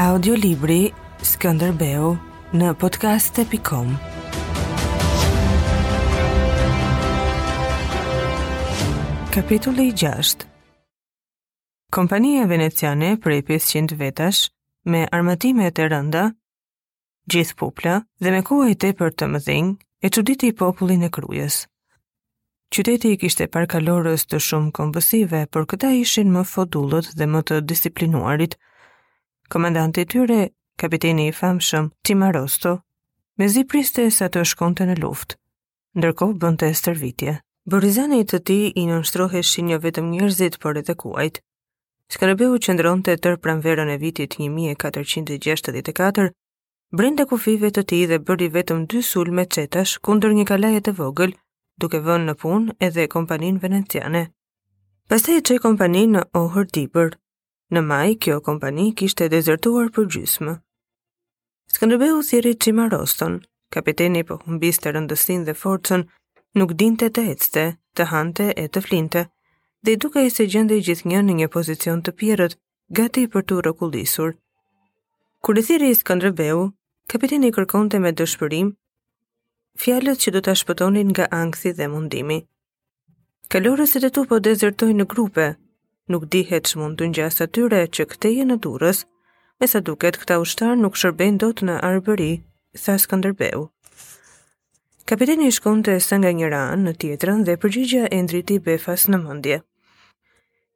[0.00, 0.86] Audiolibri
[1.20, 2.14] Skënderbeu
[2.56, 3.90] në podcast.com
[9.34, 10.46] Kapitulli 6
[11.92, 14.46] Kompanija Veneciane prej 500 vetash,
[14.88, 16.24] me armatimet e rënda,
[17.34, 19.70] gjithë pupla dhe me kuaj të për të mëdhing,
[20.00, 20.08] e
[20.48, 21.66] i popullin e krujës.
[22.72, 27.60] Qyteti i kishte parkalorës të shumë kombësive, por këta ishin më fodullët dhe më të
[27.68, 28.56] disiplinuarit,
[29.50, 30.42] komandant i tyre,
[30.78, 32.76] kapiteni i famshëm Timarosto,
[33.38, 35.34] me zi priste sa të shkonte në luftë.
[35.98, 37.34] Ndërko bënd të estërvitje.
[37.70, 41.42] Borizani të ti i nënështroheshin jo vetëm njërzit, por edhe kuajt.
[42.10, 46.30] që qëndron të tërë pranverën e vitit 1464,
[46.98, 51.34] brenda kufive të ti dhe bëri vetëm dy sulme qetash kundër një kalajet e vogël,
[51.80, 54.22] duke vënë në pun edhe kompanin veneciane.
[55.08, 57.10] Pastaj të i qëj kompanin në ohër tibër,
[57.76, 60.54] Në maj, kjo kompani kishte dezertuar për gjysmë.
[61.74, 63.36] Skanderbeu si qima roston,
[63.76, 66.02] kapiteni po humbis të rëndësin dhe forcën,
[66.58, 67.66] nuk dinte të ecte,
[67.98, 69.22] të hante e të flinte,
[69.86, 72.58] dhe duke i se gjende gjithë një në një pozicion të pjerët,
[72.98, 74.34] gati për të rëkullisur.
[75.46, 76.66] Kur e thiri Skanderbeu,
[77.14, 78.74] kapiteni kërkonte me dëshpërim
[79.84, 82.42] fjalët që do të shpëtonin nga angthi dhe mundimi.
[83.54, 85.52] Kalorës e të tu po dezertoj në grupe,
[86.10, 89.04] nuk dihet që mund të njës atyre që këteje në durës,
[89.60, 92.30] me sa duket këta ushtar nuk shërben do të në arbëri,
[92.82, 93.68] tha Skanderbeu.
[95.10, 99.22] Kapiteni shkon të së nga një ranë në tjetërën dhe përgjigja e ndriti befas në
[99.24, 99.58] mëndje.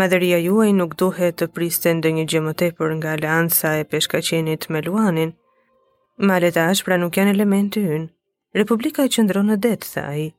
[0.00, 4.68] Madhëria juaj nuk duhet të priste dhe një gjemë të për nga lansa e peshkaqenit
[4.72, 5.32] me luanin.
[6.28, 8.08] Malet pra nuk janë element të ynë.
[8.60, 10.32] Republika e qëndronë në detë, tha i.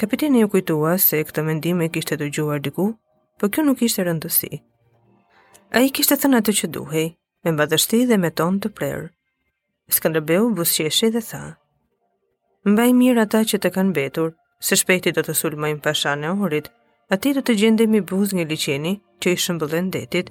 [0.00, 2.90] Kapiteni ju kujtua se këtë mendime kishtë të gjuar diku,
[3.40, 4.50] por kjo nuk ishte rëndësi.
[5.74, 7.06] A i kishte thënë atë që duhej,
[7.44, 9.08] me mbadështi dhe me ton të prerë.
[9.94, 11.40] Skanderbeu busqeshi dhe tha,
[12.64, 14.30] Mbaj mirë ata që të kanë betur,
[14.66, 16.70] se shpejti do të sulmojmë pasha në orit,
[17.12, 20.30] ati do të gjendemi buz një liqeni që i shëmbëllën detit.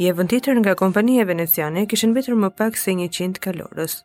[0.00, 3.98] I vënditër nga kompanija veneciane kishen betur më pak se një qindë kalorës.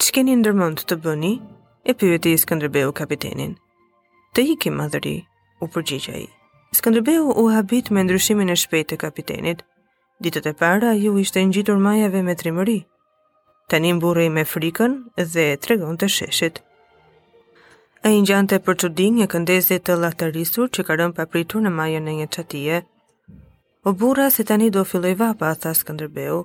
[0.00, 1.34] Që keni ndërmënd të bëni?
[1.84, 3.52] E pyëti i Skanderbeu kapitenin.
[4.34, 5.16] Të i ki madhëri,
[5.60, 6.28] u përgjigja i.
[6.78, 9.62] Skëndërbeu u habit me ndryshimin e shpejt të kapitenit.
[10.22, 12.76] Ditët e para, ju ishte njitur majave me trimëri.
[13.70, 14.92] Tanim burri me frikën
[15.32, 16.60] dhe tregon të sheshit.
[18.08, 21.72] E i njante për që di një këndezje të latarisur që ka rëmë papritur në
[21.80, 22.78] majën e një qatije.
[23.84, 26.38] O burra se tani do filloj vapa, tha Skëndërbeu.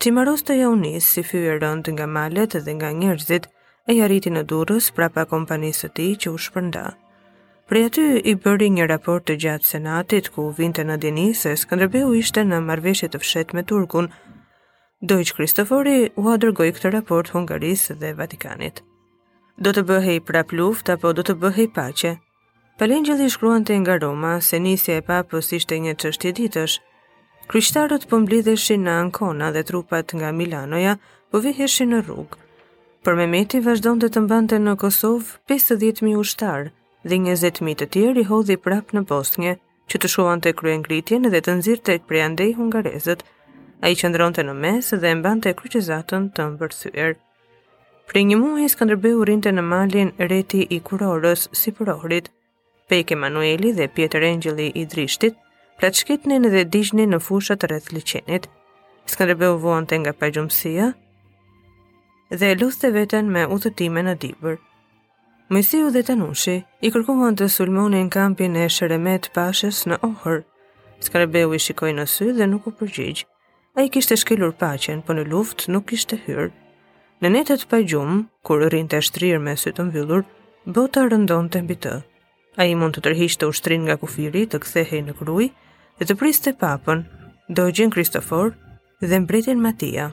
[0.00, 3.46] Qimaros të ja unis si fyë rënd nga malet dhe nga njerëzit
[3.90, 6.86] e jariti në durës prapa kompanisë të ti që u shpërnda.
[7.70, 12.42] Pre aty i bëri një raport të gjatë senatit ku vinte në Denise, Skënderbeu ishte
[12.42, 14.08] në marveshje të fshet me Turkun.
[15.12, 18.82] Dojq Kristofori u adërgoj këtë raport Hungarisë dhe Vatikanit.
[19.62, 22.12] Do të bëhej prap luft apo do të bëhej pache?
[22.82, 26.74] Palengjëli shkruan të nga Roma se nisja e papës ishte një qështje ditësh.
[27.46, 30.98] Kryqtarët po në Ancona dhe trupat nga Milanoja
[31.30, 32.40] po viheshin në rrugë.
[33.04, 36.68] Për Mehmeti vazhdonte të mbante në Kosovë 50.000 ushtarë,
[37.04, 39.56] dhe 20.000 të tjerë i hodhi prap në Bosnje,
[39.90, 43.22] që të shuan të kryen ngritjen dhe të nëzirë të andej hungarezët,
[43.80, 47.14] a i qëndron të në mes dhe mban të kryqizatën të mbërthyër.
[48.10, 52.28] Për një muaj, Skanderbe u rinte në malin reti i kurorës si përorit,
[52.90, 55.34] Pejke Manueli dhe Pjetër Engjeli i Drishtit,
[55.78, 58.48] plaçketnin dhe dishnin në fushat rreth liçenit.
[59.06, 60.92] Skanderbe u vuan të nga pajgjumësia
[62.40, 64.58] dhe luste veten me utëtime në dibër.
[65.50, 66.52] Mojsiu dhe Tanushi
[66.86, 70.44] i kërkuan të sulmonin kampin e Sheremet Pashës në Ohër.
[71.02, 73.24] Skarabeu i shikoi në sy dhe nuk u përgjigj.
[73.74, 76.52] Ai kishte shkelur paqen, por në luftë nuk kishte hyrë.
[77.18, 80.22] Në netët pa gjumë, kur rrinte shtrirë me sy të mbyllur,
[80.78, 81.96] bota rëndonte mbi të.
[82.62, 85.50] Ai mund të tërhiqte ushtrin nga kufiri, të kthehej në krujë
[85.98, 87.02] dhe të priste papën,
[87.58, 88.54] dogjin Kristofor
[89.02, 90.12] dhe mbretin Matia.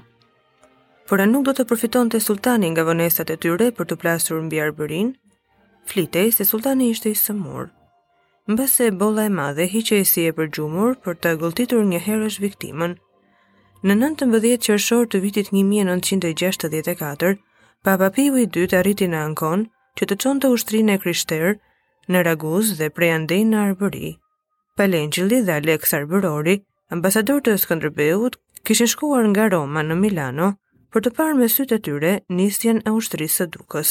[1.06, 4.42] Por a nuk do të përfiton të sultani nga vënesat e tyre për të plasur
[4.50, 5.14] mbi arbërin
[5.88, 7.66] flitej se sultani ishte i sëmur.
[8.88, 12.94] e bolla e madhe hiqesi e përgjumur për të gëlltitur një herësh viktimën.
[13.86, 17.38] Në 19 qershor të vitit 1964,
[17.88, 19.60] Papa Piu i dytë arriti në Ankon
[19.98, 21.52] që të çonte ushtrinë e krishterë
[22.12, 24.12] në Raguz dhe prej andej në Arbëri.
[24.78, 26.56] Palengjili dhe Alex Arbërori,
[26.96, 28.34] ambasador të Skëndërbeut,
[28.66, 30.48] kishin shkuar nga Roma në Milano
[30.92, 33.90] për të parë me sytë të tyre nisjen e ushtrisë së dukës.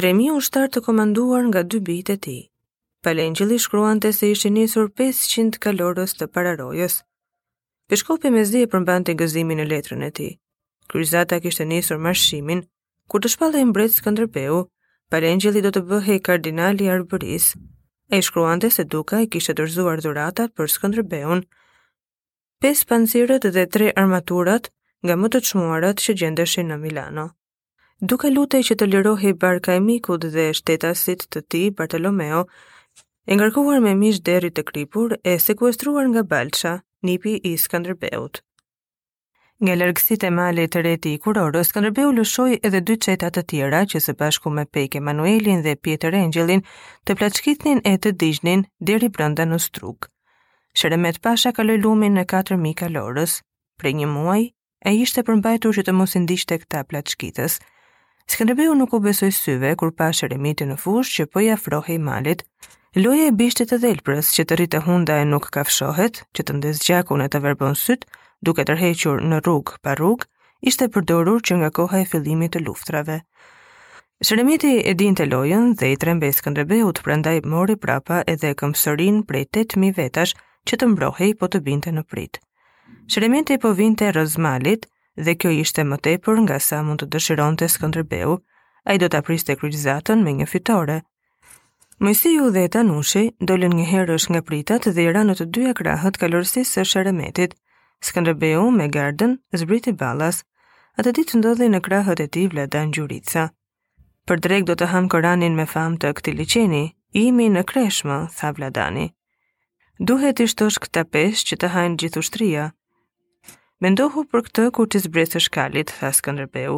[0.00, 2.32] 3.000 ushtarë të komanduar nga dy bitë e ti.
[3.06, 6.96] Palengjili shkruan të se ishtë njësur 500 kalorës të pararojës.
[7.92, 10.26] Pishkopi me zdi e përmbante gëzimin e letrën e ti.
[10.90, 12.64] Kryzata kishtë njësur marshimin,
[13.06, 14.62] kur të shpallë e mbretës këndërpeu,
[15.14, 17.52] Palengjili do të bëhe i kardinali arbëris.
[18.14, 21.44] E shkruan të se duka i kishtë dërzuar dhuratat për skëndërbeun,
[22.66, 24.72] 5 panzirët dhe 3 armaturat
[25.06, 27.28] nga më të qmuarat që gjendeshin në Milano
[28.10, 32.42] duke lutej që të lirohej barka e mikut dhe shtetasit të ti, Bartolomeo,
[33.30, 36.72] e ngarkuar me mish deri të kripur e sekuestruar nga Balqa,
[37.06, 38.42] nipi i Skanderbeut.
[39.64, 43.84] Nga lërgësit e male të reti i kurorë, Skanderbeu lëshoj edhe dy qetat të tjera
[43.90, 46.64] që se bashku me pejke Manuelin dhe Pieter Angelin
[47.06, 50.10] të plaçkitnin e të digjnin deri brënda në struk.
[50.74, 53.38] Sheremet Pasha ka lëllumin në 4.000 kalorës,
[53.78, 54.42] prej një muaj,
[54.88, 57.60] e ishte përmbajtur që të mosindisht e këta plaçkitës,
[58.24, 62.40] Skënderbeu nuk u besoi syve kur pa sheremitin në fush që po i afrohej malit.
[62.96, 66.80] Loja e bishtit të dhelprës që të rritë hunda e nuk kafshohet, që të ndez
[66.86, 68.06] gjakun e të verbon syt,
[68.48, 70.24] duke tërhequr në rrug pa rrug,
[70.70, 73.20] ishte përdorur që nga koha e fillimit të luftrave.
[74.24, 79.44] Sheremiti e din të lojën dhe i trembej të prandaj mori prapa edhe këmsorin prej
[79.52, 80.34] 8000 vetash
[80.68, 82.40] që të mbrohej po të binte në prit.
[83.08, 84.86] Sheremiti po vinte rëzmalit,
[85.22, 88.32] dhe kjo ishte më tepër nga sa mund të dëshironte Skënderbeu,
[88.90, 90.96] ai do ta priste kryqëzatën me një fitore.
[92.36, 96.18] ju dhe Tanushi dolën një herësh nga pritat dhe i ranët në të dyja krahët
[96.20, 97.54] kalorësisë së Sheremetit.
[98.06, 100.44] Skënderbeu me gardën zbriti ballas.
[100.98, 103.44] Atë ditë ndodhi në krahët e tij vladan gjurica.
[104.26, 108.50] Për drek do të ham Koranin me famë të këtij liçeni, imi në kreshmë, tha
[108.56, 109.06] Vladani.
[109.98, 112.64] Duhet ishtosh shtosh këta pesh që të hajnë gjithushtria
[113.82, 116.76] Mendohu për këtë kur të zbresë shkallit, tha Skanderbeu.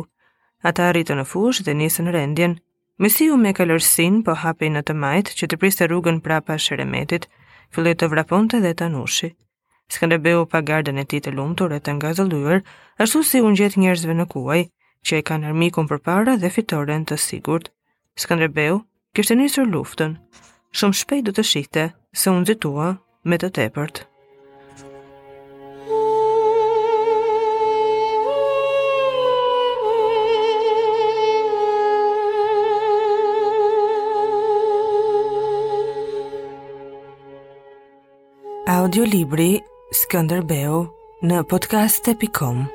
[0.70, 2.54] Ata arritë në fush dhe nisën rendjen.
[3.04, 7.28] Mesiu me kalërsin po hapej në të majtë që të priste rrugën prapa shëremetit,
[7.76, 9.30] fillet të vraponte dhe të nushi.
[9.96, 12.14] Skanderbeu pa gardën e ti të lumtur e të nga
[13.04, 14.62] ashtu si unë gjetë njerëzve në kuaj,
[15.06, 17.68] që e kanë armikun për para dhe fitoren të sigurt.
[18.24, 18.80] Skanderbeu
[19.14, 20.16] kishte nisur luftën.
[20.72, 21.84] Shumë shpejt do të shihte
[22.22, 22.88] se unë zitua
[23.30, 24.06] me të tepërt.
[38.86, 39.50] audiolibri
[40.06, 40.84] Skanderbeu
[41.26, 42.66] në podcast.com.